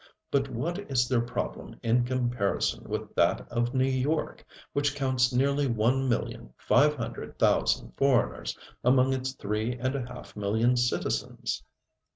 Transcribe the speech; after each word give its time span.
But 0.31 0.49
what 0.49 0.79
is 0.89 1.07
their 1.07 1.21
problem 1.21 1.79
in 1.83 2.05
comparison 2.05 2.85
with 2.89 3.13
that 3.13 3.41
of 3.51 3.75
New 3.75 3.85
York, 3.85 4.43
which 4.73 4.95
counts 4.95 5.31
nearly 5.31 5.67
one 5.67 6.09
million 6.09 6.55
five 6.57 6.95
hundred 6.95 7.37
thousand 7.37 7.91
foreigners 7.97 8.57
among 8.83 9.13
its 9.13 9.33
three 9.33 9.73
and 9.75 9.93
a 9.95 10.01
half 10.03 10.35
million 10.35 10.75
citizens? 10.75 11.61